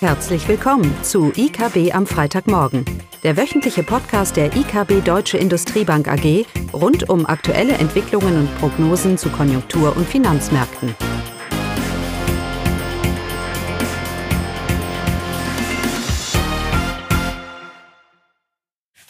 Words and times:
Herzlich 0.00 0.46
willkommen 0.46 0.94
zu 1.02 1.32
IKB 1.34 1.94
am 1.94 2.06
Freitagmorgen, 2.06 2.84
der 3.22 3.38
wöchentliche 3.38 3.82
Podcast 3.82 4.36
der 4.36 4.54
IKB 4.54 5.02
Deutsche 5.02 5.38
Industriebank 5.38 6.06
AG 6.06 6.44
rund 6.74 7.08
um 7.08 7.24
aktuelle 7.24 7.72
Entwicklungen 7.72 8.40
und 8.40 8.58
Prognosen 8.58 9.16
zu 9.16 9.30
Konjunktur- 9.30 9.96
und 9.96 10.06
Finanzmärkten. 10.06 10.94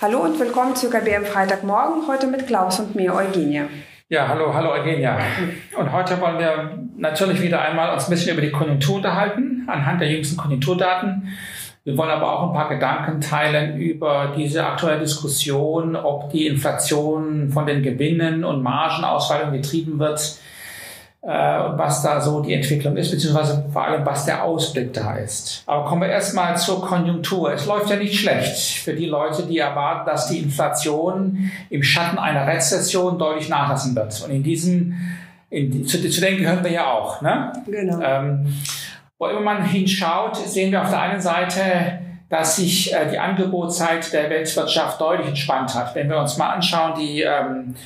Hallo 0.00 0.21
und 0.21 0.39
willkommen 0.39 0.77
zu 0.77 0.87
IKB 0.87 1.16
am 1.16 1.25
Freitagmorgen, 1.25 2.07
heute 2.07 2.29
mit 2.29 2.46
Klaus 2.46 2.79
und 2.79 2.95
mir, 2.95 3.12
Eugenia. 3.12 3.64
Ja, 4.09 4.29
hallo, 4.29 4.55
hallo 4.55 4.71
Eugenia. 4.71 5.18
Und 5.77 5.91
heute 5.91 6.21
wollen 6.21 6.39
wir 6.39 6.79
natürlich 6.96 7.43
wieder 7.43 7.61
einmal 7.61 7.93
uns 7.93 8.05
ein 8.05 8.11
bisschen 8.11 8.34
über 8.34 8.41
die 8.41 8.53
Konjunktur 8.53 8.96
unterhalten, 8.96 9.46
anhand 9.66 10.00
der 10.00 10.11
jüngsten 10.11 10.36
Konjunkturdaten. 10.36 11.29
Wir 11.84 11.96
wollen 11.96 12.11
aber 12.11 12.32
auch 12.32 12.48
ein 12.48 12.52
paar 12.52 12.68
Gedanken 12.68 13.20
teilen 13.20 13.79
über 13.79 14.32
diese 14.36 14.66
aktuelle 14.66 14.98
Diskussion, 14.98 15.94
ob 15.94 16.30
die 16.30 16.48
Inflation 16.48 17.50
von 17.50 17.64
den 17.64 17.82
Gewinnen 17.82 18.42
und 18.42 18.62
Margenausfallungen 18.62 19.62
getrieben 19.62 20.00
wird 20.00 20.40
äh, 21.26 21.61
und 21.61 21.79
was 21.79 22.02
da 22.02 22.20
so 22.20 22.40
die 22.40 22.54
Entwicklung 22.54 22.96
ist, 22.96 23.11
beziehungsweise 23.11 23.66
vor 23.72 23.84
allem, 23.84 24.06
was 24.06 24.25
der 24.25 24.44
Ausblick 24.44 24.92
da 24.94 25.16
ist. 25.16 25.62
Aber 25.67 25.84
kommen 25.84 26.03
wir 26.03 26.08
erstmal 26.08 26.56
zur 26.56 26.84
Konjunktur. 26.84 27.53
Es 27.53 27.67
läuft 27.67 27.90
ja 27.90 27.96
nicht 27.96 28.18
schlecht 28.18 28.78
für 28.78 28.92
die 28.92 29.06
Leute, 29.06 29.44
die 29.44 29.58
erwarten, 29.58 30.06
dass 30.06 30.28
die 30.28 30.39
Inflation 30.39 31.50
im 31.70 31.82
Schatten 31.82 32.19
einer 32.19 32.47
Rezession 32.47 33.19
deutlich 33.19 33.48
nachlassen 33.48 33.94
wird. 33.97 34.22
Und 34.25 34.30
in 34.30 34.42
diesem, 34.42 34.94
in, 35.50 35.86
zu, 35.86 36.00
zu 36.08 36.20
denen 36.20 36.39
gehören 36.39 36.62
wir 36.62 36.70
ja 36.70 36.92
auch. 36.92 37.20
Ne? 37.22 37.53
Genau. 37.67 38.00
Ähm, 38.00 38.55
wo 39.19 39.27
immer 39.27 39.41
man 39.41 39.64
hinschaut, 39.64 40.36
sehen 40.36 40.72
wir 40.72 40.83
auf 40.83 40.91
der 40.91 41.00
einen 41.00 41.20
Seite, 41.20 42.00
dass 42.28 42.56
sich 42.56 42.92
äh, 42.92 43.09
die 43.11 43.19
Angebotsseite 43.19 44.11
der 44.11 44.28
Weltwirtschaft 44.31 45.00
deutlich 45.00 45.28
entspannt 45.28 45.75
hat. 45.75 45.95
Wenn 45.95 46.08
wir 46.08 46.19
uns 46.19 46.36
mal 46.36 46.50
anschauen, 46.50 46.95
die 46.98 47.23
ähm, 47.23 47.77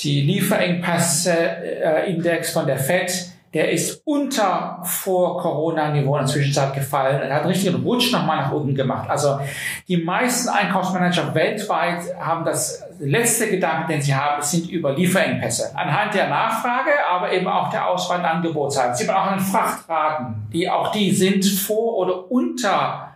die 0.00 0.22
Lieferengpässe-Index 0.22 2.52
von 2.52 2.66
der 2.66 2.78
FED, 2.78 3.30
der 3.54 3.70
ist 3.70 4.02
unter 4.04 4.80
vor 4.82 5.38
Corona-Niveau 5.38 6.16
in 6.16 6.26
der 6.26 6.32
Zwischenzeit 6.32 6.74
gefallen. 6.74 7.22
Er 7.22 7.36
hat 7.36 7.42
einen 7.42 7.52
richtigen 7.52 7.84
Rutsch 7.84 8.12
nochmal 8.12 8.38
nach 8.38 8.52
unten 8.52 8.74
gemacht. 8.74 9.08
Also 9.08 9.38
die 9.86 9.96
meisten 9.96 10.48
Einkaufsmanager 10.48 11.32
weltweit 11.36 12.02
haben 12.18 12.44
das 12.44 12.82
letzte 12.98 13.48
Gedanke, 13.48 13.92
den 13.92 14.02
sie 14.02 14.12
haben, 14.12 14.42
sind 14.42 14.68
über 14.68 14.92
Lieferengpässe. 14.92 15.70
Anhand 15.76 16.14
der 16.14 16.28
Nachfrage, 16.28 16.90
aber 17.08 17.32
eben 17.32 17.46
auch 17.46 17.70
der 17.70 17.88
Auswahl 17.88 18.18
und 18.18 18.24
Angebotsseite. 18.24 18.96
Sie 18.96 19.08
haben 19.08 19.16
auch 19.16 19.32
an 19.32 19.40
Frachtraten, 19.40 20.48
die 20.52 20.68
auch 20.68 20.90
die 20.90 21.12
sind 21.12 21.44
vor 21.44 21.96
oder 21.96 22.30
unter 22.32 23.14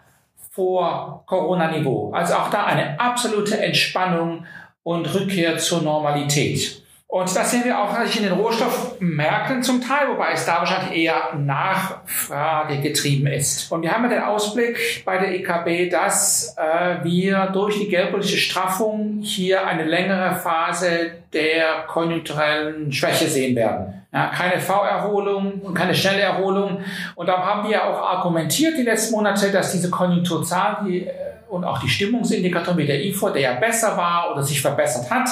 vor 0.52 1.24
Corona-Niveau. 1.26 2.12
Also 2.12 2.34
auch 2.34 2.50
da 2.50 2.64
eine 2.64 2.98
absolute 3.00 3.60
Entspannung 3.60 4.46
und 4.84 5.12
Rückkehr 5.12 5.58
zur 5.58 5.82
Normalität. 5.82 6.82
Und 7.10 7.34
das 7.34 7.50
sehen 7.50 7.64
wir 7.64 7.80
auch 7.80 7.98
in 7.98 8.22
den 8.22 8.32
Rohstoffmärkten 8.32 9.62
zum 9.62 9.80
Teil, 9.80 10.08
wobei 10.10 10.32
es 10.32 10.44
da 10.44 10.58
wahrscheinlich 10.58 11.04
eher 11.04 11.32
Nachfrage 11.38 12.82
getrieben 12.82 13.26
ist. 13.26 13.72
Und 13.72 13.80
wir 13.80 13.92
haben 13.92 14.02
ja 14.04 14.10
den 14.10 14.22
Ausblick 14.22 15.02
bei 15.06 15.16
der 15.16 15.32
EKB, 15.32 15.90
dass 15.90 16.54
äh, 16.58 17.02
wir 17.02 17.46
durch 17.46 17.78
die 17.78 17.88
geldpolitische 17.88 18.36
Straffung 18.36 19.20
hier 19.22 19.66
eine 19.66 19.84
längere 19.84 20.34
Phase 20.34 21.12
der 21.32 21.84
konjunkturellen 21.86 22.92
Schwäche 22.92 23.26
sehen 23.26 23.56
werden. 23.56 24.02
Ja, 24.12 24.26
keine 24.26 24.60
V-Erholung 24.60 25.62
und 25.62 25.72
keine 25.72 25.94
schnelle 25.94 26.20
Erholung. 26.20 26.82
Und 27.14 27.26
da 27.26 27.38
haben 27.38 27.66
wir 27.70 27.86
auch 27.86 28.02
argumentiert 28.02 28.76
die 28.76 28.82
letzten 28.82 29.14
Monate, 29.14 29.50
dass 29.50 29.72
diese 29.72 29.88
Konjunkturzahlen 29.88 30.86
die, 30.86 31.06
äh, 31.06 31.12
und 31.48 31.64
auch 31.64 31.78
die 31.80 31.88
Stimmungsindikatoren 31.88 32.76
wie 32.76 32.86
der 32.86 33.02
IFO, 33.02 33.30
der 33.30 33.40
ja 33.40 33.54
besser 33.54 33.96
war 33.96 34.30
oder 34.30 34.42
sich 34.42 34.60
verbessert 34.60 35.10
hat, 35.10 35.30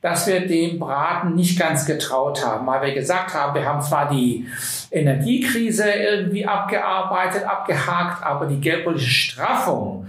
dass 0.00 0.26
wir 0.26 0.46
dem 0.46 0.78
Braten 0.78 1.34
nicht 1.34 1.58
ganz 1.58 1.84
getraut 1.84 2.44
haben, 2.44 2.66
weil 2.66 2.82
wir 2.82 2.94
gesagt 2.94 3.34
haben, 3.34 3.54
wir 3.54 3.64
haben 3.64 3.82
zwar 3.82 4.08
die 4.08 4.46
Energiekrise 4.90 5.90
irgendwie 5.90 6.46
abgearbeitet, 6.46 7.44
abgehakt, 7.44 8.22
aber 8.22 8.46
die 8.46 8.60
geldpolitische 8.60 9.10
Straffung, 9.10 10.06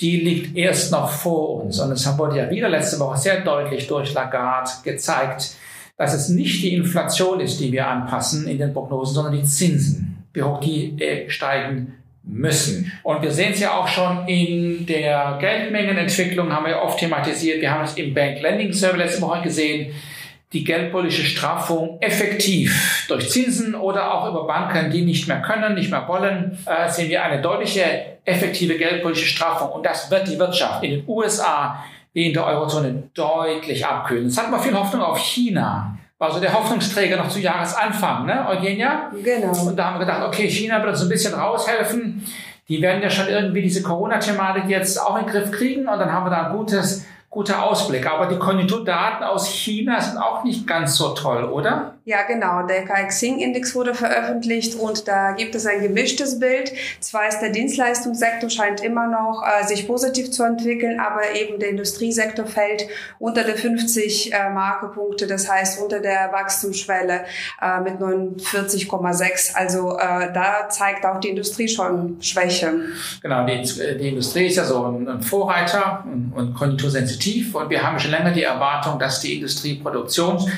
die 0.00 0.20
liegt 0.20 0.56
erst 0.56 0.90
noch 0.90 1.10
vor 1.10 1.62
uns. 1.62 1.78
Und 1.78 1.92
es 1.92 2.18
wurde 2.18 2.38
ja 2.38 2.50
wieder 2.50 2.68
letzte 2.68 2.98
Woche 2.98 3.18
sehr 3.18 3.40
deutlich 3.42 3.86
durch 3.86 4.12
Lagarde 4.12 4.70
gezeigt, 4.82 5.54
dass 5.96 6.14
es 6.14 6.28
nicht 6.28 6.62
die 6.62 6.74
Inflation 6.74 7.38
ist, 7.38 7.60
die 7.60 7.70
wir 7.70 7.86
anpassen 7.86 8.48
in 8.48 8.58
den 8.58 8.72
Prognosen, 8.72 9.14
sondern 9.14 9.34
die 9.34 9.44
Zinsen, 9.44 10.24
wie 10.32 10.42
hoch 10.42 10.58
die 10.58 11.00
äh, 11.00 11.30
steigen 11.30 12.01
müssen. 12.24 12.92
Und 13.02 13.22
wir 13.22 13.30
sehen 13.30 13.52
es 13.52 13.60
ja 13.60 13.72
auch 13.76 13.88
schon 13.88 14.26
in 14.28 14.86
der 14.86 15.38
Geldmengenentwicklung, 15.40 16.52
haben 16.52 16.66
wir 16.66 16.80
oft 16.80 16.98
thematisiert. 16.98 17.60
Wir 17.60 17.72
haben 17.72 17.84
es 17.84 17.94
im 17.94 18.14
Bank 18.14 18.40
Lending 18.40 18.72
Survey 18.72 18.98
letzte 18.98 19.22
Woche 19.22 19.42
gesehen. 19.42 19.92
Die 20.52 20.64
geldpolitische 20.64 21.24
Straffung 21.24 21.98
effektiv 22.00 23.06
durch 23.08 23.30
Zinsen 23.30 23.74
oder 23.74 24.12
auch 24.12 24.28
über 24.28 24.46
Banken, 24.46 24.90
die 24.90 25.00
nicht 25.00 25.26
mehr 25.26 25.40
können, 25.40 25.74
nicht 25.74 25.90
mehr 25.90 26.06
wollen, 26.06 26.58
äh, 26.66 26.90
sehen 26.90 27.08
wir 27.08 27.24
eine 27.24 27.40
deutliche 27.40 27.84
effektive 28.24 28.76
geldpolitische 28.76 29.28
Straffung. 29.28 29.70
Und 29.70 29.86
das 29.86 30.10
wird 30.10 30.28
die 30.28 30.38
Wirtschaft 30.38 30.84
in 30.84 30.90
den 30.90 31.04
USA 31.08 31.82
wie 32.12 32.26
in 32.26 32.34
der 32.34 32.46
Eurozone 32.46 33.04
deutlich 33.14 33.84
abkühlen. 33.86 34.26
Es 34.26 34.36
hat 34.36 34.50
man 34.50 34.60
viel 34.60 34.74
Hoffnung 34.74 35.02
auf 35.02 35.18
China 35.18 35.98
war 36.22 36.30
so 36.30 36.38
der 36.38 36.52
Hoffnungsträger 36.52 37.16
noch 37.16 37.28
zu 37.28 37.40
Jahresanfang, 37.40 38.26
ne, 38.26 38.46
Eugenia? 38.48 39.10
Genau. 39.24 39.66
Und 39.66 39.76
da 39.76 39.86
haben 39.86 39.94
wir 39.98 40.06
gedacht, 40.06 40.22
okay, 40.24 40.48
China 40.48 40.78
wird 40.78 40.90
uns 40.90 41.02
ein 41.02 41.08
bisschen 41.08 41.34
raushelfen. 41.34 42.24
Die 42.68 42.80
werden 42.80 43.02
ja 43.02 43.10
schon 43.10 43.26
irgendwie 43.26 43.60
diese 43.60 43.82
Corona-Thematik 43.82 44.68
jetzt 44.68 44.98
auch 44.98 45.18
in 45.18 45.24
den 45.24 45.32
Griff 45.32 45.50
kriegen 45.50 45.88
und 45.88 45.98
dann 45.98 46.12
haben 46.12 46.24
wir 46.24 46.30
da 46.30 46.46
ein 46.46 46.56
gutes 46.56 47.04
guter 47.28 47.64
Ausblick. 47.64 48.08
Aber 48.08 48.26
die 48.26 48.38
Konjunkturdaten 48.38 49.26
aus 49.26 49.48
China 49.48 50.00
sind 50.00 50.16
auch 50.16 50.44
nicht 50.44 50.64
ganz 50.64 50.94
so 50.94 51.08
toll, 51.08 51.42
oder? 51.42 51.94
Ja, 52.04 52.22
genau. 52.22 52.66
Der 52.66 52.84
KXing-Index 52.84 53.76
wurde 53.76 53.94
veröffentlicht 53.94 54.74
und 54.74 55.06
da 55.06 55.32
gibt 55.32 55.54
es 55.54 55.66
ein 55.66 55.82
gemischtes 55.82 56.40
Bild. 56.40 56.72
Zwar 56.98 57.28
ist 57.28 57.38
der 57.38 57.50
Dienstleistungssektor 57.50 58.50
scheint 58.50 58.82
immer 58.82 59.06
noch 59.06 59.44
äh, 59.46 59.64
sich 59.64 59.86
positiv 59.86 60.32
zu 60.32 60.42
entwickeln, 60.42 60.98
aber 60.98 61.36
eben 61.36 61.60
der 61.60 61.68
Industriesektor 61.68 62.46
fällt 62.46 62.88
unter 63.20 63.44
der 63.44 63.54
50 63.54 64.32
äh, 64.32 64.50
Markepunkte, 64.50 65.28
das 65.28 65.48
heißt 65.48 65.80
unter 65.80 66.00
der 66.00 66.32
Wachstumsschwelle 66.32 67.24
äh, 67.60 67.80
mit 67.80 68.00
49,6. 68.00 69.54
Also 69.54 69.96
äh, 69.96 70.32
da 70.32 70.68
zeigt 70.68 71.06
auch 71.06 71.20
die 71.20 71.28
Industrie 71.28 71.68
schon 71.68 72.20
Schwäche. 72.20 72.72
Genau, 73.22 73.46
die, 73.46 73.62
die 73.62 74.08
Industrie 74.08 74.46
ist 74.46 74.56
ja 74.56 74.64
so 74.64 74.86
ein, 74.86 75.08
ein 75.08 75.22
Vorreiter 75.22 76.04
und, 76.04 76.32
und 76.34 76.54
konjunktursensitiv 76.54 77.54
und 77.54 77.70
wir 77.70 77.80
haben 77.80 78.00
schon 78.00 78.10
länger 78.10 78.32
die 78.32 78.42
Erwartung, 78.42 78.98
dass 78.98 79.20
die 79.20 79.36
Industrieproduktion 79.36 80.50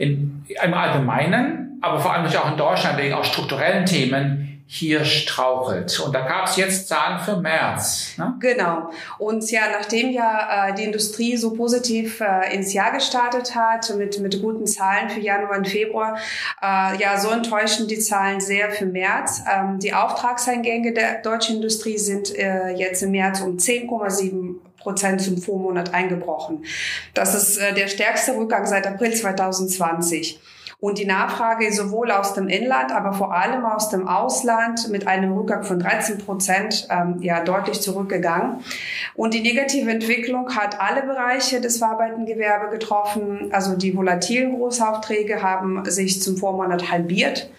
in, 0.00 0.44
im 0.62 0.74
Allgemeinen, 0.74 1.78
aber 1.82 2.00
vor 2.00 2.12
allem 2.12 2.26
auch 2.26 2.50
in 2.50 2.56
Deutschland 2.56 2.98
wegen 2.98 3.14
auch 3.14 3.24
strukturellen 3.24 3.86
Themen 3.86 4.46
hier 4.72 5.04
strauchelt. 5.04 5.98
Und 5.98 6.14
da 6.14 6.20
gab 6.20 6.46
es 6.46 6.54
jetzt 6.54 6.86
Zahlen 6.86 7.18
für 7.18 7.36
März. 7.36 8.14
Ne? 8.16 8.34
Genau. 8.38 8.90
Und 9.18 9.50
ja, 9.50 9.62
nachdem 9.72 10.10
ja 10.12 10.68
äh, 10.68 10.74
die 10.74 10.84
Industrie 10.84 11.36
so 11.36 11.54
positiv 11.54 12.20
äh, 12.20 12.54
ins 12.54 12.72
Jahr 12.72 12.92
gestartet 12.92 13.56
hat, 13.56 13.92
mit, 13.96 14.20
mit 14.20 14.40
guten 14.40 14.68
Zahlen 14.68 15.10
für 15.10 15.18
Januar 15.18 15.58
und 15.58 15.66
Februar, 15.66 16.16
äh, 16.62 16.96
ja, 17.02 17.18
so 17.18 17.30
enttäuschen 17.30 17.88
die 17.88 17.98
Zahlen 17.98 18.40
sehr 18.40 18.70
für 18.70 18.86
März. 18.86 19.42
Ähm, 19.52 19.80
die 19.80 19.92
Auftragseingänge 19.92 20.94
der 20.94 21.20
deutschen 21.20 21.56
Industrie 21.56 21.98
sind 21.98 22.32
äh, 22.38 22.70
jetzt 22.70 23.02
im 23.02 23.10
März 23.10 23.40
um 23.40 23.56
10,7 23.56 24.54
Prozent 24.80 25.20
zum 25.20 25.38
Vormonat 25.38 25.94
eingebrochen. 25.94 26.64
Das 27.14 27.34
ist 27.34 27.58
äh, 27.58 27.74
der 27.74 27.88
stärkste 27.88 28.36
Rückgang 28.36 28.66
seit 28.66 28.86
April 28.86 29.14
2020. 29.14 30.40
Und 30.80 30.96
die 30.96 31.04
Nachfrage 31.04 31.70
sowohl 31.74 32.10
aus 32.10 32.32
dem 32.32 32.48
Inland, 32.48 32.90
aber 32.90 33.12
vor 33.12 33.34
allem 33.34 33.66
aus 33.66 33.90
dem 33.90 34.08
Ausland 34.08 34.88
mit 34.88 35.06
einem 35.06 35.32
Rückgang 35.34 35.62
von 35.62 35.78
13 35.78 36.18
Prozent 36.18 36.88
ähm, 36.90 37.18
ja 37.20 37.44
deutlich 37.44 37.82
zurückgegangen. 37.82 38.64
Und 39.14 39.34
die 39.34 39.42
negative 39.42 39.90
Entwicklung 39.90 40.56
hat 40.56 40.80
alle 40.80 41.02
Bereiche 41.02 41.60
des 41.60 41.76
verarbeitenden 41.76 42.24
getroffen. 42.70 43.50
Also 43.52 43.76
die 43.76 43.94
volatilen 43.94 44.56
Großaufträge 44.56 45.42
haben 45.42 45.84
sich 45.84 46.22
zum 46.22 46.38
Vormonat 46.38 46.90
halbiert. 46.90 47.50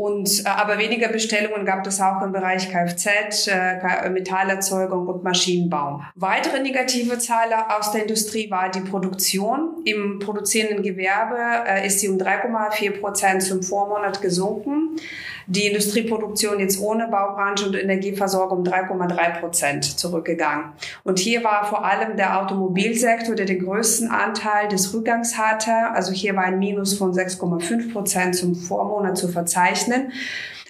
Und, 0.00 0.46
äh, 0.46 0.48
aber 0.48 0.78
weniger 0.78 1.08
Bestellungen 1.08 1.66
gab 1.66 1.86
es 1.86 2.00
auch 2.00 2.22
im 2.22 2.32
Bereich 2.32 2.70
Kfz, 2.70 3.48
äh, 3.48 4.08
Metallerzeugung 4.08 5.06
und 5.06 5.22
Maschinenbau. 5.22 6.00
Weitere 6.14 6.62
negative 6.62 7.18
Zahl 7.18 7.52
aus 7.68 7.92
der 7.92 8.04
Industrie 8.04 8.50
war 8.50 8.70
die 8.70 8.80
Produktion. 8.80 9.82
Im 9.84 10.18
produzierenden 10.18 10.82
Gewerbe 10.82 11.36
äh, 11.68 11.86
ist 11.86 12.00
sie 12.00 12.08
um 12.08 12.16
3,4 12.16 12.98
Prozent 12.98 13.42
zum 13.42 13.62
Vormonat 13.62 14.22
gesunken 14.22 14.96
die 15.50 15.66
Industrieproduktion 15.66 16.60
jetzt 16.60 16.80
ohne 16.80 17.08
Baubranche 17.08 17.66
und 17.66 17.74
Energieversorgung 17.74 18.58
um 18.58 18.64
3,3 18.64 19.40
Prozent 19.40 19.98
zurückgegangen. 19.98 20.66
Und 21.02 21.18
hier 21.18 21.42
war 21.42 21.66
vor 21.66 21.84
allem 21.84 22.16
der 22.16 22.40
Automobilsektor, 22.40 23.34
der 23.34 23.46
den 23.46 23.64
größten 23.64 24.10
Anteil 24.10 24.68
des 24.68 24.94
Rückgangs 24.94 25.36
hatte. 25.36 25.72
Also 25.92 26.12
hier 26.12 26.36
war 26.36 26.44
ein 26.44 26.60
Minus 26.60 26.96
von 26.96 27.12
6,5 27.12 27.92
Prozent 27.92 28.36
zum 28.36 28.54
Vormonat 28.54 29.18
zu 29.18 29.26
verzeichnen. 29.26 29.89
Then. 29.90 30.12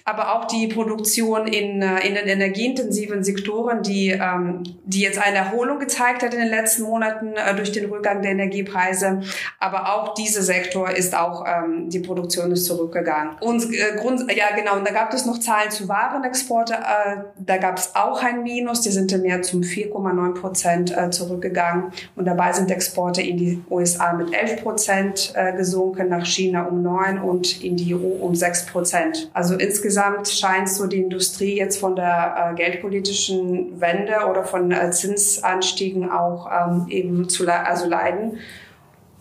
Aber 0.05 0.35
auch 0.35 0.45
die 0.45 0.67
Produktion 0.67 1.47
in, 1.47 1.81
äh, 1.81 2.07
in 2.07 2.15
den 2.15 2.27
energieintensiven 2.27 3.23
Sektoren, 3.23 3.83
die, 3.83 4.09
ähm, 4.09 4.63
die 4.85 5.01
jetzt 5.01 5.19
eine 5.19 5.37
Erholung 5.37 5.79
gezeigt 5.79 6.23
hat 6.23 6.33
in 6.33 6.39
den 6.39 6.49
letzten 6.49 6.83
Monaten 6.83 7.33
äh, 7.33 7.55
durch 7.55 7.71
den 7.71 7.89
Rückgang 7.89 8.21
der 8.21 8.31
Energiepreise. 8.31 9.21
Aber 9.59 9.95
auch 9.95 10.13
dieser 10.13 10.41
Sektor 10.41 10.89
ist 10.89 11.15
auch, 11.15 11.45
ähm, 11.47 11.89
die 11.89 11.99
Produktion 11.99 12.51
ist 12.51 12.65
zurückgegangen. 12.65 13.37
Und 13.41 13.73
äh, 13.73 13.95
Grund, 13.97 14.31
ja 14.31 14.55
genau, 14.55 14.77
und 14.77 14.87
da 14.87 14.91
gab 14.91 15.13
es 15.13 15.25
noch 15.25 15.39
Zahlen 15.39 15.71
zu 15.71 15.87
Warenexporte. 15.87 16.73
Äh, 16.73 17.17
da 17.37 17.57
gab 17.57 17.77
es 17.77 17.95
auch 17.95 18.23
ein 18.23 18.43
Minus, 18.43 18.81
die 18.81 18.91
sind 18.91 19.11
im 19.11 19.21
März 19.21 19.53
um 19.53 19.61
4,9 19.61 20.33
Prozent 20.33 20.97
äh, 20.97 21.09
zurückgegangen. 21.11 21.91
Und 22.15 22.25
dabei 22.25 22.53
sind 22.53 22.71
Exporte 22.71 23.21
in 23.21 23.37
die 23.37 23.61
USA 23.69 24.13
mit 24.13 24.33
11 24.33 24.63
Prozent 24.63 25.33
äh, 25.35 25.53
gesunken, 25.53 26.09
nach 26.09 26.25
China 26.25 26.63
um 26.63 26.81
9 26.81 27.19
und 27.19 27.63
in 27.63 27.77
die 27.77 27.93
EU 27.93 27.99
um 28.21 28.35
6 28.35 28.65
Prozent. 28.67 29.29
Also 29.33 29.55
insgesamt 29.55 29.90
scheint 29.91 30.69
so 30.69 30.87
die 30.87 31.01
Industrie 31.01 31.57
jetzt 31.57 31.79
von 31.79 31.95
der 31.95 32.51
äh, 32.51 32.55
geldpolitischen 32.55 33.79
Wende 33.79 34.27
oder 34.29 34.43
von 34.43 34.71
äh, 34.71 34.91
Zinsanstiegen 34.91 36.09
auch 36.09 36.49
ähm, 36.51 36.87
eben 36.89 37.29
zu 37.29 37.45
le 37.45 37.65
also 37.65 37.87
leiden. 37.87 38.39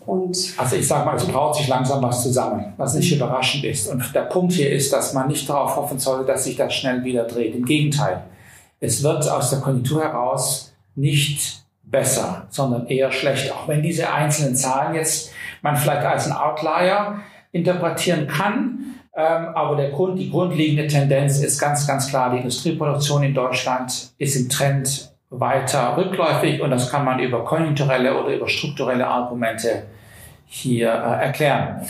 Und 0.06 0.54
also 0.56 0.76
ich 0.76 0.88
sage 0.88 1.04
mal, 1.04 1.16
es 1.16 1.26
braut 1.26 1.56
sich 1.56 1.68
langsam 1.68 2.02
was 2.02 2.22
zusammen, 2.22 2.72
was 2.76 2.94
nicht 2.94 3.14
überraschend 3.14 3.64
ist. 3.64 3.88
Und 3.88 4.14
der 4.14 4.22
Punkt 4.22 4.52
hier 4.52 4.70
ist, 4.70 4.92
dass 4.92 5.12
man 5.12 5.28
nicht 5.28 5.48
darauf 5.48 5.76
hoffen 5.76 5.98
sollte, 5.98 6.26
dass 6.26 6.44
sich 6.44 6.56
das 6.56 6.74
schnell 6.74 7.04
wieder 7.04 7.24
dreht. 7.24 7.54
Im 7.54 7.64
Gegenteil, 7.64 8.24
es 8.80 9.02
wird 9.02 9.28
aus 9.28 9.50
der 9.50 9.60
Konjunktur 9.60 10.02
heraus 10.02 10.72
nicht 10.94 11.64
besser, 11.82 12.46
sondern 12.50 12.86
eher 12.86 13.12
schlecht. 13.12 13.52
Auch 13.52 13.68
wenn 13.68 13.82
diese 13.82 14.12
einzelnen 14.12 14.56
Zahlen 14.56 14.94
jetzt 14.94 15.30
man 15.62 15.76
vielleicht 15.76 16.06
als 16.06 16.26
ein 16.26 16.32
Outlier 16.32 17.20
interpretieren 17.52 18.26
kann, 18.26 18.94
aber 19.12 19.76
der 19.76 19.90
Grund, 19.90 20.18
die 20.18 20.30
grundlegende 20.30 20.86
Tendenz 20.86 21.40
ist 21.40 21.58
ganz, 21.58 21.86
ganz 21.86 22.08
klar, 22.08 22.30
die 22.30 22.38
Industrieproduktion 22.38 23.22
in 23.22 23.34
Deutschland 23.34 24.12
ist 24.18 24.36
im 24.36 24.48
Trend 24.48 25.12
weiter 25.30 25.96
rückläufig 25.96 26.60
und 26.60 26.70
das 26.70 26.90
kann 26.90 27.04
man 27.04 27.20
über 27.20 27.44
konjunkturelle 27.44 28.20
oder 28.20 28.34
über 28.34 28.48
strukturelle 28.48 29.06
Argumente 29.06 29.84
hier 30.46 30.88
äh, 30.88 31.24
erklären. 31.24 31.86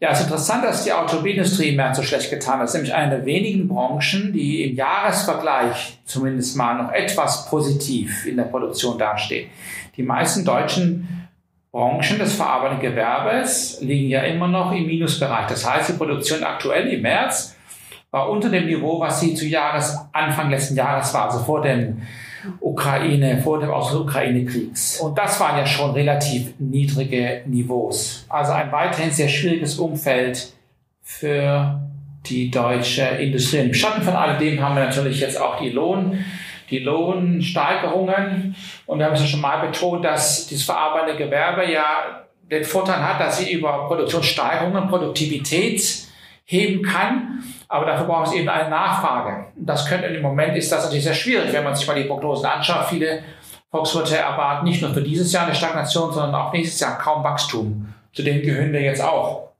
Ja, 0.00 0.10
es 0.10 0.20
ist 0.20 0.24
interessant, 0.24 0.64
dass 0.64 0.84
die 0.84 0.92
Automobilindustrie 0.92 1.76
März 1.76 1.98
so 1.98 2.02
schlecht 2.02 2.30
getan 2.30 2.54
hat. 2.54 2.62
Das 2.62 2.70
ist 2.70 2.74
nämlich 2.74 2.94
eine 2.94 3.16
der 3.16 3.26
wenigen 3.26 3.68
Branchen, 3.68 4.32
die 4.32 4.64
im 4.64 4.74
Jahresvergleich 4.74 6.00
zumindest 6.04 6.56
mal 6.56 6.82
noch 6.82 6.90
etwas 6.90 7.46
positiv 7.50 8.26
in 8.26 8.38
der 8.38 8.44
Produktion 8.44 8.98
dastehen. 8.98 9.50
Die 9.96 10.02
meisten 10.02 10.44
deutschen 10.44 11.28
Branchen 11.72 12.18
des 12.18 12.34
verarbeitenden 12.34 12.90
Gewerbes 12.90 13.78
liegen 13.80 14.08
ja 14.08 14.22
immer 14.22 14.48
noch 14.48 14.72
im 14.72 14.86
Minusbereich. 14.86 15.46
Das 15.46 15.68
heißt, 15.68 15.90
die 15.90 15.92
Produktion 15.92 16.42
aktuell 16.42 16.88
im 16.88 17.02
März 17.02 17.56
war 18.10 18.28
unter 18.28 18.48
dem 18.48 18.66
Niveau, 18.66 18.98
was 18.98 19.20
sie 19.20 19.34
zu 19.34 19.46
Jahresanfang 19.46 20.50
letzten 20.50 20.74
Jahres 20.74 21.14
war, 21.14 21.26
also 21.26 21.38
vor 21.40 21.62
dem 21.62 22.02
Ukraine, 22.60 23.40
vor 23.40 23.60
dem 23.60 23.70
Aus 23.70 23.94
Ukraine-Kriegs. 23.94 24.98
Und 25.00 25.16
das 25.16 25.38
waren 25.38 25.58
ja 25.58 25.66
schon 25.66 25.92
relativ 25.92 26.54
niedrige 26.58 27.42
Niveaus. 27.46 28.26
Also 28.28 28.52
ein 28.52 28.72
weiterhin 28.72 29.12
sehr 29.12 29.28
schwieriges 29.28 29.78
Umfeld 29.78 30.52
für 31.02 31.80
die 32.26 32.50
deutsche 32.50 33.02
Industrie. 33.02 33.58
Im 33.58 33.74
Schatten 33.74 34.02
von 34.02 34.14
alledem 34.14 34.60
haben 34.60 34.74
wir 34.74 34.84
natürlich 34.84 35.20
jetzt 35.20 35.40
auch 35.40 35.60
die 35.60 35.70
Lohn, 35.70 36.24
die 36.70 36.78
Lohnsteigerungen. 36.78 38.54
Und 38.86 38.98
wir 38.98 39.06
haben 39.06 39.14
es 39.14 39.20
ja 39.20 39.26
schon 39.26 39.40
mal 39.40 39.66
betont, 39.66 40.04
dass 40.04 40.46
dieses 40.46 40.64
verarbeitende 40.64 41.16
Gewerbe 41.16 41.70
ja 41.70 42.26
den 42.50 42.64
Vorteil 42.64 43.02
hat, 43.06 43.20
dass 43.20 43.38
sie 43.38 43.52
über 43.52 43.86
Produktionssteigerungen 43.86 44.88
Produktivität 44.88 45.82
heben 46.44 46.82
kann. 46.82 47.42
Aber 47.68 47.86
dafür 47.86 48.06
braucht 48.06 48.28
es 48.28 48.34
eben 48.34 48.48
eine 48.48 48.68
Nachfrage. 48.68 49.46
Das 49.56 49.86
könnte 49.86 50.06
im 50.08 50.22
Moment 50.22 50.56
ist 50.56 50.72
das 50.72 50.84
natürlich 50.84 51.04
sehr 51.04 51.14
schwierig, 51.14 51.52
wenn 51.52 51.62
man 51.62 51.76
sich 51.76 51.86
mal 51.86 51.94
die 51.94 52.08
Prognosen 52.08 52.46
anschaut. 52.46 52.86
Viele 52.88 53.22
Volkswirte 53.70 54.16
erwarten 54.16 54.64
nicht 54.64 54.82
nur 54.82 54.92
für 54.92 55.02
dieses 55.02 55.32
Jahr 55.32 55.44
eine 55.44 55.54
Stagnation, 55.54 56.12
sondern 56.12 56.34
auch 56.34 56.52
nächstes 56.52 56.80
Jahr 56.80 56.98
kaum 56.98 57.22
Wachstum. 57.22 57.94
Zu 58.12 58.24
denen 58.24 58.42
gehören 58.42 58.72
wir 58.72 58.80
jetzt 58.80 59.02
auch. 59.02 59.50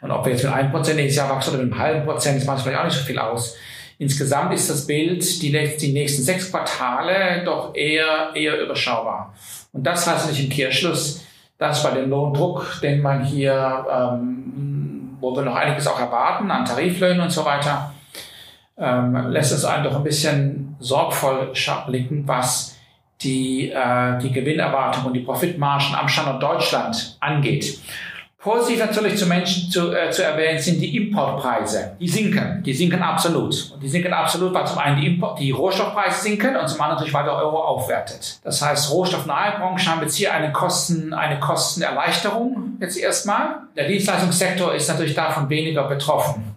Und 0.00 0.10
ob 0.10 0.24
wir 0.26 0.32
jetzt 0.32 0.44
mit 0.44 0.52
einem 0.52 0.70
Prozent 0.70 0.96
nächstes 0.96 1.16
Jahr 1.16 1.34
wachsen 1.34 1.54
oder 1.54 1.62
mit 1.62 1.72
einem 1.72 1.80
halben 1.80 2.04
Prozent, 2.04 2.38
das 2.38 2.46
macht 2.46 2.60
vielleicht 2.60 2.78
auch 2.78 2.84
nicht 2.84 2.96
so 2.96 3.04
viel 3.04 3.18
aus. 3.18 3.56
Insgesamt 3.98 4.54
ist 4.54 4.70
das 4.70 4.86
Bild 4.86 5.42
die, 5.42 5.50
die 5.80 5.92
nächsten 5.92 6.22
sechs 6.22 6.50
Quartale 6.50 7.42
doch 7.44 7.74
eher, 7.74 8.30
eher 8.34 8.60
überschaubar. 8.60 9.34
Und 9.72 9.84
das 9.84 10.06
heißt 10.06 10.26
natürlich 10.26 10.44
im 10.44 10.50
Kehrschluss, 10.50 11.24
dass 11.58 11.82
bei 11.82 11.90
dem 11.90 12.08
Lohndruck, 12.08 12.80
den 12.80 13.02
man 13.02 13.24
hier 13.24 13.84
ähm, 13.90 14.48
wo 15.20 15.34
wir 15.34 15.42
noch 15.42 15.54
einiges 15.54 15.86
auch 15.86 15.98
erwarten 15.98 16.50
an 16.50 16.64
Tariflöhnen 16.64 17.20
und 17.20 17.30
so 17.30 17.44
weiter, 17.44 17.92
ähm, 18.76 19.28
lässt 19.28 19.52
es 19.52 19.64
einen 19.64 19.84
doch 19.84 19.96
ein 19.96 20.04
bisschen 20.04 20.76
sorgvoll 20.78 21.52
blicken, 21.86 22.26
was 22.26 22.76
die, 23.20 23.70
äh, 23.70 24.18
die 24.18 24.32
Gewinnerwartung 24.32 25.06
und 25.06 25.14
die 25.14 25.20
Profitmargen 25.20 25.94
am 25.96 26.08
Standort 26.08 26.42
Deutschland 26.42 27.16
angeht. 27.20 27.80
Positiv 28.40 28.78
natürlich 28.78 29.16
zu 29.16 29.26
Menschen 29.26 29.68
zu, 29.68 29.92
äh, 29.92 30.12
zu 30.12 30.22
erwähnen 30.22 30.60
sind 30.60 30.80
die 30.80 30.96
Importpreise. 30.96 31.96
Die 31.98 32.08
sinken. 32.08 32.62
Die 32.62 32.72
sinken 32.72 33.02
absolut. 33.02 33.72
Und 33.72 33.82
die 33.82 33.88
sinken 33.88 34.12
absolut, 34.12 34.54
weil 34.54 34.64
zum 34.64 34.78
einen 34.78 35.00
die, 35.00 35.08
Import, 35.08 35.40
die 35.40 35.50
Rohstoffpreise 35.50 36.22
sinken 36.22 36.56
und 36.56 36.68
zum 36.68 36.80
anderen 36.80 36.94
natürlich, 36.94 37.12
weil 37.12 37.24
der 37.24 37.34
Euro 37.34 37.58
aufwertet. 37.60 38.38
Das 38.44 38.62
heißt, 38.62 38.92
rohstoffnahe 38.92 39.58
Branchen 39.58 39.88
haben 39.88 40.02
jetzt 40.02 40.14
hier 40.14 40.32
eine, 40.32 40.52
Kosten, 40.52 41.12
eine 41.12 41.40
Kostenerleichterung 41.40 42.76
jetzt 42.80 42.96
erstmal. 42.96 43.62
Der 43.76 43.88
Dienstleistungssektor 43.88 44.72
ist 44.72 44.88
natürlich 44.88 45.14
davon 45.14 45.50
weniger 45.50 45.88
betroffen. 45.88 46.54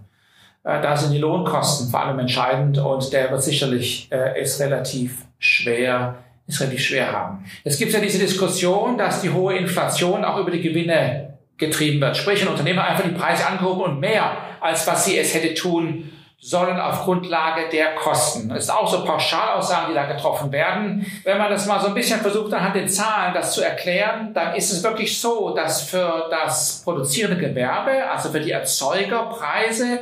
Äh, 0.64 0.82
da 0.82 0.96
sind 0.96 1.12
die 1.14 1.18
Lohnkosten 1.18 1.90
vor 1.90 2.02
allem 2.02 2.20
entscheidend 2.20 2.78
und 2.78 3.12
der 3.12 3.32
wird 3.32 3.42
sicherlich 3.42 4.08
äh, 4.12 4.40
ist 4.40 4.60
relativ 4.60 5.26
schwer 5.40 6.16
ist 6.48 6.60
relativ 6.60 6.82
schwer 6.82 7.12
haben. 7.12 7.46
Es 7.64 7.78
gibt 7.78 7.94
ja 7.94 8.00
diese 8.00 8.20
Diskussion, 8.20 8.98
dass 8.98 9.22
die 9.22 9.30
hohe 9.30 9.56
Inflation 9.56 10.26
auch 10.26 10.38
über 10.38 10.52
die 10.52 10.62
Gewinne 10.62 11.31
getrieben 11.62 12.02
wird. 12.02 12.18
Sprich, 12.18 12.42
ein 12.42 12.50
Unternehmer 12.50 12.84
einfach 12.84 13.06
die 13.06 13.12
Preise 13.12 13.48
angehoben 13.48 13.84
und 13.84 14.00
mehr, 14.02 14.36
als 14.60 14.86
was 14.86 15.06
sie 15.06 15.18
es 15.18 15.34
hätte 15.34 15.54
tun 15.54 16.12
sollen 16.44 16.80
auf 16.80 17.04
Grundlage 17.04 17.70
der 17.72 17.94
Kosten. 17.94 18.50
Das 18.50 18.64
ist 18.64 18.72
auch 18.72 18.92
so 18.92 19.06
Pauschalaussagen, 19.06 19.90
die 19.90 19.94
da 19.94 20.06
getroffen 20.06 20.52
werden. 20.52 21.06
Wenn 21.24 21.38
man 21.38 21.52
das 21.52 21.68
mal 21.68 21.80
so 21.80 21.88
ein 21.88 21.94
bisschen 21.94 22.20
versucht, 22.20 22.52
anhand 22.52 22.76
den 22.76 22.90
Zahlen 22.90 23.32
das 23.36 23.54
zu 23.54 23.62
erklären, 23.62 24.34
dann 24.34 24.56
ist 24.56 24.72
es 24.72 24.84
wirklich 24.84 25.22
so, 25.22 25.54
dass 25.56 25.84
für 25.84 26.28
das 26.32 26.82
produzierende 26.84 27.38
Gewerbe, 27.38 28.10
also 28.10 28.30
für 28.30 28.40
die 28.40 28.50
Erzeugerpreise, 28.50 30.00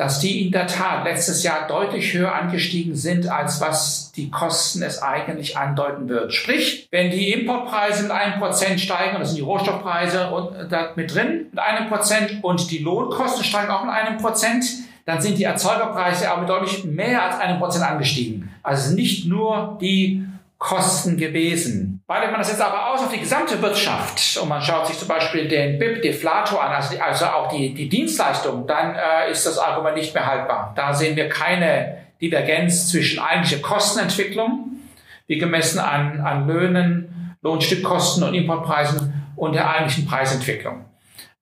dass 0.00 0.18
die 0.18 0.46
in 0.46 0.50
der 0.50 0.66
Tat 0.66 1.04
letztes 1.04 1.42
Jahr 1.42 1.68
deutlich 1.68 2.14
höher 2.14 2.34
angestiegen 2.34 2.94
sind, 2.96 3.28
als 3.28 3.60
was 3.60 4.12
die 4.12 4.30
Kosten 4.30 4.80
es 4.82 5.02
eigentlich 5.02 5.58
andeuten 5.58 6.08
würden. 6.08 6.30
Sprich, 6.30 6.88
wenn 6.90 7.10
die 7.10 7.30
Importpreise 7.32 8.04
mit 8.04 8.10
einem 8.10 8.40
Prozent 8.40 8.80
steigen, 8.80 9.18
das 9.18 9.28
sind 9.28 9.36
die 9.36 9.42
Rohstoffpreise 9.42 10.30
und 10.30 10.72
da 10.72 10.92
mit 10.96 11.14
drin, 11.14 11.48
mit 11.50 11.58
einem 11.58 11.90
Prozent 11.90 12.38
und 12.40 12.70
die 12.70 12.78
Lohnkosten 12.78 13.44
steigen 13.44 13.70
auch 13.70 13.84
mit 13.84 13.92
einem 13.92 14.16
Prozent, 14.16 14.64
dann 15.04 15.20
sind 15.20 15.36
die 15.36 15.44
Erzeugerpreise 15.44 16.30
aber 16.30 16.46
deutlich 16.46 16.82
mehr 16.84 17.22
als 17.22 17.38
einem 17.38 17.58
Prozent 17.58 17.84
angestiegen. 17.84 18.48
Also 18.62 18.94
nicht 18.94 19.26
nur 19.26 19.76
die 19.82 20.24
Kosten 20.56 21.18
gewesen. 21.18 21.89
Weitet 22.10 22.32
man 22.32 22.40
das 22.40 22.50
jetzt 22.50 22.60
aber 22.60 22.92
aus 22.92 23.04
auf 23.04 23.12
die 23.12 23.20
gesamte 23.20 23.62
Wirtschaft 23.62 24.36
und 24.42 24.48
man 24.48 24.60
schaut 24.60 24.88
sich 24.88 24.98
zum 24.98 25.06
Beispiel 25.06 25.46
den 25.46 25.78
BIP-Deflator 25.78 26.60
an, 26.60 26.72
also, 26.72 26.98
also 26.98 27.26
auch 27.26 27.46
die, 27.52 27.72
die 27.72 27.88
Dienstleistung, 27.88 28.66
dann 28.66 28.96
äh, 28.96 29.30
ist 29.30 29.46
das 29.46 29.58
Argument 29.58 29.96
nicht 29.96 30.12
mehr 30.12 30.26
haltbar. 30.26 30.72
Da 30.74 30.92
sehen 30.92 31.14
wir 31.14 31.28
keine 31.28 31.98
Divergenz 32.20 32.88
zwischen 32.88 33.20
eigentlicher 33.20 33.62
Kostenentwicklung, 33.62 34.80
wie 35.28 35.38
gemessen 35.38 35.78
an, 35.78 36.20
an 36.22 36.48
Löhnen, 36.48 37.36
Lohnstückkosten 37.42 38.24
und 38.24 38.34
Importpreisen 38.34 39.14
und 39.36 39.54
der 39.54 39.70
eigentlichen 39.70 40.04
Preisentwicklung. 40.04 40.86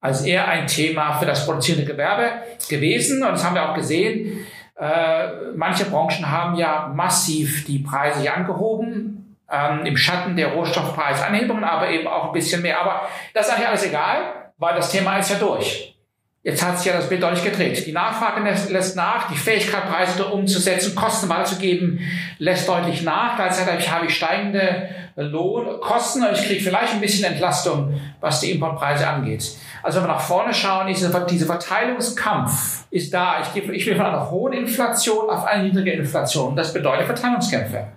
Also 0.01 0.23
eher 0.27 0.47
ein 0.47 0.67
Thema 0.67 1.13
für 1.13 1.25
das 1.25 1.47
produzierende 1.47 1.91
Gewerbe 1.91 2.43
gewesen 2.69 3.23
und 3.23 3.31
das 3.31 3.43
haben 3.43 3.55
wir 3.55 3.71
auch 3.71 3.73
gesehen 3.73 4.45
äh, 4.79 5.51
manche 5.55 5.85
Branchen 5.85 6.31
haben 6.31 6.55
ja 6.55 6.89
massiv 6.95 7.65
die 7.65 7.79
Preise 7.79 8.21
hier 8.21 8.33
angehoben, 8.33 9.18
ähm, 9.51 9.85
im 9.85 9.97
Schatten 9.97 10.35
der 10.35 10.53
Rohstoffpreisanhebungen, 10.53 11.63
aber 11.63 11.89
eben 11.89 12.07
auch 12.07 12.25
ein 12.25 12.31
bisschen 12.31 12.61
mehr. 12.61 12.79
Aber 12.79 13.07
das 13.33 13.47
ist 13.47 13.53
eigentlich 13.53 13.67
alles 13.67 13.85
egal, 13.85 14.51
weil 14.57 14.75
das 14.75 14.91
Thema 14.91 15.17
ist 15.17 15.29
ja 15.31 15.37
durch. 15.37 15.95
Jetzt 16.41 16.65
hat 16.65 16.77
sich 16.77 16.87
ja 16.87 16.93
das 16.93 17.09
Bild 17.09 17.21
deutlich 17.21 17.43
gedreht. 17.43 17.85
Die 17.85 17.91
Nachfrage 17.91 18.41
lässt 18.69 18.95
nach, 18.95 19.29
die 19.29 19.35
Fähigkeit, 19.35 19.89
Preise 19.89 20.25
umzusetzen, 20.25 20.95
Kosten 20.95 21.27
weiterzugeben, 21.27 21.99
lässt 22.37 22.67
deutlich 22.67 23.03
nach. 23.03 23.35
Gleichzeitig 23.35 23.91
habe 23.91 24.05
ich 24.05 24.15
steigende 24.15 24.89
Lohnkosten 25.17 26.23
und 26.23 26.31
ich 26.31 26.45
kriege 26.45 26.63
vielleicht 26.63 26.93
ein 26.93 27.01
bisschen 27.01 27.25
Entlastung, 27.25 27.99
was 28.21 28.39
die 28.39 28.51
Importpreise 28.51 29.05
angeht. 29.05 29.51
Also 29.83 29.99
wenn 29.99 30.07
wir 30.07 30.13
nach 30.13 30.21
vorne 30.21 30.53
schauen, 30.53 30.87
dieser, 30.87 31.25
dieser 31.25 31.45
Verteilungskampf 31.45 32.85
ist 32.89 33.13
da. 33.13 33.41
Ich, 33.41 33.63
ich 33.69 33.85
will 33.85 33.97
von 33.97 34.05
einer 34.05 34.31
hohen 34.31 34.53
Inflation 34.53 35.29
auf 35.29 35.45
eine 35.45 35.63
niedrige 35.63 35.91
Inflation. 35.91 36.55
Das 36.55 36.73
bedeutet 36.73 37.05
Verteilungskämpfe. 37.05 37.87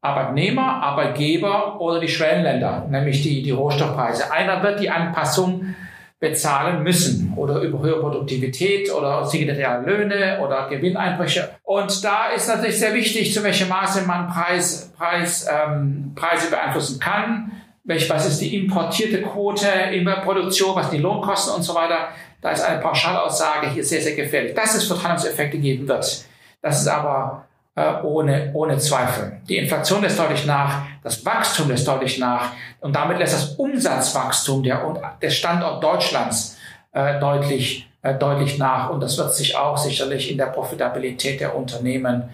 Arbeitnehmer, 0.00 0.82
Arbeitgeber 0.82 1.80
oder 1.80 2.00
die 2.00 2.08
Schwellenländer, 2.08 2.86
nämlich 2.88 3.22
die, 3.22 3.42
die 3.42 3.50
Rohstoffpreise. 3.50 4.30
Einer 4.30 4.62
wird 4.62 4.80
die 4.80 4.90
Anpassung 4.90 5.74
bezahlen 6.18 6.82
müssen. 6.82 7.34
oder 7.36 7.60
über 7.60 7.80
höhere 7.80 8.00
Produktivität 8.00 8.90
oder 8.92 9.28
reale 9.32 9.86
Löhne 9.86 10.40
oder 10.42 10.68
Gewinneinbrüche. 10.68 11.50
Und 11.62 12.02
da 12.04 12.28
ist 12.34 12.48
natürlich 12.48 12.78
sehr 12.78 12.94
wichtig, 12.94 13.34
zu 13.34 13.42
welchem 13.42 13.68
Maße 13.68 14.06
man 14.06 14.28
Preis, 14.28 14.92
Preis, 14.96 15.46
ähm, 15.50 16.12
Preise 16.14 16.50
beeinflussen 16.50 16.98
kann. 16.98 17.52
Welch, 17.84 18.08
was 18.10 18.26
ist 18.26 18.40
die 18.40 18.56
importierte 18.56 19.22
Quote 19.22 19.68
in 19.92 20.04
der 20.04 20.22
Produktion, 20.22 20.74
was 20.74 20.90
die 20.90 20.98
Lohnkosten 20.98 21.54
und 21.54 21.62
so 21.62 21.74
weiter. 21.74 22.08
Da 22.40 22.50
ist 22.50 22.62
eine 22.62 22.80
Pauschalaussage 22.80 23.70
hier 23.70 23.84
sehr, 23.84 24.00
sehr 24.00 24.16
gefährlich. 24.16 24.54
Dass 24.54 24.74
es 24.74 24.86
Verteilungseffekte 24.86 25.58
geben 25.58 25.86
wird, 25.86 26.24
das 26.62 26.80
ist 26.80 26.88
aber 26.88 27.46
äh, 27.76 28.02
ohne, 28.02 28.50
ohne 28.54 28.78
Zweifel. 28.78 29.40
Die 29.48 29.58
Inflation 29.58 30.02
lässt 30.02 30.18
deutlich 30.18 30.46
nach, 30.46 30.82
das 31.02 31.24
Wachstum 31.24 31.68
lässt 31.68 31.86
deutlich 31.86 32.18
nach 32.18 32.52
und 32.80 32.96
damit 32.96 33.18
lässt 33.18 33.34
das 33.34 33.54
Umsatzwachstum 33.54 34.62
der, 34.62 35.16
der 35.20 35.30
Standort 35.30 35.84
Deutschlands 35.84 36.56
äh, 36.92 37.20
deutlich, 37.20 37.88
äh, 38.02 38.14
deutlich 38.14 38.58
nach 38.58 38.90
und 38.90 39.00
das 39.00 39.16
wird 39.18 39.34
sich 39.34 39.56
auch 39.56 39.76
sicherlich 39.76 40.30
in 40.30 40.38
der 40.38 40.46
Profitabilität 40.46 41.40
der 41.40 41.54
Unternehmen 41.54 42.30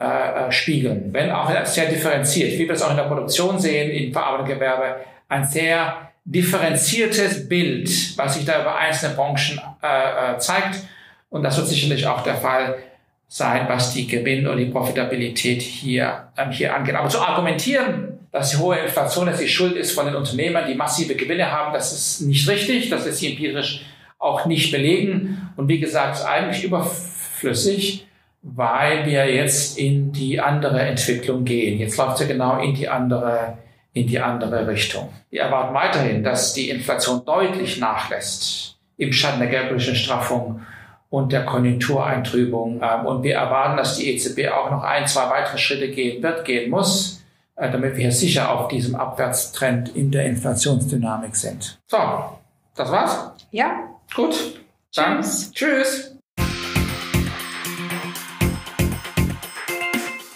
äh, 0.00 0.06
äh 0.06 0.52
spiegeln. 0.52 1.12
Wenn 1.12 1.30
auch 1.30 1.50
sehr 1.66 1.90
differenziert, 1.90 2.52
wie 2.58 2.66
wir 2.66 2.74
es 2.74 2.82
auch 2.82 2.90
in 2.90 2.96
der 2.96 3.04
Produktion 3.04 3.58
sehen, 3.58 3.90
im 3.90 4.12
verarbeitenden 4.12 4.54
Gewerbe, 4.54 4.96
ein 5.28 5.44
sehr 5.44 6.08
differenziertes 6.24 7.48
Bild, 7.48 8.16
was 8.16 8.34
sich 8.34 8.44
da 8.44 8.60
über 8.60 8.76
einzelne 8.76 9.14
Branchen 9.14 9.60
äh, 9.82 10.34
äh, 10.34 10.38
zeigt. 10.38 10.80
Und 11.30 11.42
das 11.42 11.56
wird 11.56 11.68
sicherlich 11.68 12.06
auch 12.06 12.22
der 12.22 12.36
Fall 12.36 12.76
sein, 13.28 13.66
was 13.68 13.92
die 13.92 14.06
Gewinn- 14.06 14.46
und 14.46 14.56
die 14.56 14.64
Profitabilität 14.66 15.60
hier, 15.60 16.28
ähm, 16.36 16.50
hier 16.50 16.74
angeht. 16.74 16.94
Aber 16.94 17.10
zu 17.10 17.20
argumentieren, 17.20 18.18
dass 18.32 18.50
die 18.50 18.56
hohe 18.56 18.78
Inflation 18.78 19.28
jetzt 19.28 19.40
die 19.40 19.48
Schuld 19.48 19.76
ist 19.76 19.92
von 19.92 20.06
den 20.06 20.14
Unternehmern, 20.14 20.66
die 20.66 20.74
massive 20.74 21.14
Gewinne 21.14 21.50
haben, 21.50 21.72
das 21.72 21.92
ist 21.92 22.22
nicht 22.22 22.48
richtig. 22.48 22.88
Das 22.88 23.06
ist 23.06 23.22
empirisch 23.22 23.84
auch 24.18 24.46
nicht 24.46 24.72
belegen. 24.72 25.50
Und 25.56 25.68
wie 25.68 25.78
gesagt, 25.78 26.16
ist 26.16 26.24
eigentlich 26.24 26.64
überflüssig, 26.64 28.06
weil 28.42 29.06
wir 29.06 29.32
jetzt 29.32 29.78
in 29.78 30.12
die 30.12 30.40
andere 30.40 30.80
Entwicklung 30.80 31.44
gehen. 31.44 31.78
Jetzt 31.78 31.96
läuft 31.96 32.20
ja 32.20 32.26
genau 32.26 32.60
in 32.60 32.74
die 32.74 32.88
andere, 32.88 33.58
in 33.92 34.06
die 34.06 34.18
andere 34.18 34.66
Richtung. 34.66 35.10
Wir 35.30 35.42
erwarten 35.42 35.74
weiterhin, 35.74 36.22
dass 36.22 36.54
die 36.54 36.70
Inflation 36.70 37.24
deutlich 37.24 37.78
nachlässt 37.78 38.78
im 38.96 39.12
Schatten 39.12 39.38
der 39.38 39.48
geldpolitischen 39.48 39.94
Straffung 39.94 40.62
und 41.10 41.32
der 41.32 41.44
Konjunktureintrübung. 41.44 42.80
Ähm, 42.82 43.06
und 43.06 43.22
wir 43.22 43.36
erwarten, 43.36 43.76
dass 43.76 43.96
die 43.96 44.14
EZB 44.14 44.50
auch 44.50 44.70
noch 44.70 44.82
ein, 44.82 45.06
zwei 45.06 45.28
weitere 45.30 45.58
Schritte 45.58 45.90
gehen 45.90 46.22
wird, 46.22 46.44
gehen 46.44 46.70
muss, 46.70 47.22
äh, 47.56 47.70
damit 47.70 47.96
wir 47.96 48.12
sicher 48.12 48.52
auf 48.52 48.68
diesem 48.68 48.94
Abwärtstrend 48.94 49.94
in 49.96 50.10
der 50.10 50.26
Inflationsdynamik 50.26 51.36
sind. 51.36 51.78
So, 51.86 51.98
das 52.74 52.90
war's? 52.90 53.30
Ja. 53.50 53.88
Gut. 54.14 54.60
Dann 54.94 55.20
tschüss. 55.22 55.52
tschüss. 55.52 56.14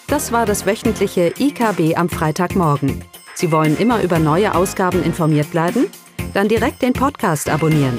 Das 0.08 0.30
war 0.30 0.44
das 0.44 0.66
wöchentliche 0.66 1.32
IKB 1.38 1.96
am 1.96 2.10
Freitagmorgen. 2.10 3.02
Sie 3.34 3.50
wollen 3.50 3.78
immer 3.78 4.02
über 4.02 4.18
neue 4.18 4.54
Ausgaben 4.54 5.02
informiert 5.02 5.50
bleiben? 5.50 5.86
Dann 6.34 6.48
direkt 6.48 6.82
den 6.82 6.92
Podcast 6.92 7.48
abonnieren 7.48 7.98